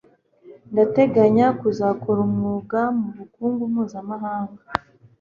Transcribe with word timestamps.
Ndateganya 0.71 1.47
kuzakora 1.59 2.19
umwuga 2.27 2.79
mubukungu 2.97 3.61
mpuzamahanga 3.71 4.61